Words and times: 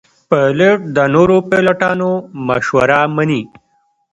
پیلوټ 0.29 0.79
د 0.95 0.97
نورو 1.15 1.37
پیلوټانو 1.49 2.11
مشوره 2.47 3.01
مني. 3.15 3.41